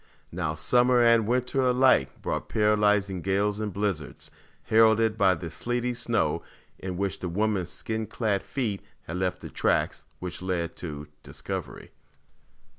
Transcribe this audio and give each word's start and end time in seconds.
Now, 0.31 0.55
summer 0.55 0.99
and 0.99 1.27
winter 1.27 1.61
alike 1.61 2.23
brought 2.23 2.49
paralyzing 2.49 3.21
gales 3.21 3.59
and 3.59 3.71
blizzards, 3.71 4.31
heralded 4.63 5.15
by 5.15 5.35
the 5.35 5.51
sleety 5.51 5.93
snow 5.93 6.41
in 6.79 6.97
which 6.97 7.19
the 7.19 7.29
woman's 7.29 7.69
skin 7.69 8.07
clad 8.07 8.41
feet 8.41 8.81
had 9.03 9.17
left 9.17 9.41
the 9.41 9.49
tracks 9.51 10.07
which 10.17 10.41
led 10.41 10.75
to 10.77 11.07
discovery. 11.21 11.91